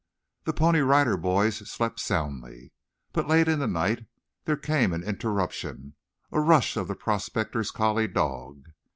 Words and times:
The 0.45 0.53
Pony 0.53 0.79
Rider 0.79 1.15
Boys 1.15 1.57
slept 1.69 1.99
soundly. 1.99 2.73
But 3.13 3.27
late 3.27 3.47
in 3.47 3.59
the 3.59 3.67
night 3.67 4.07
there 4.45 4.57
came 4.57 4.93
an 4.93 5.03
interruption 5.03 5.93
a 6.31 6.39
rush 6.41 6.75
of 6.75 6.87
the 6.87 6.95
prospectors' 6.95 7.69
collie 7.69 8.07
dog. 8.07 8.63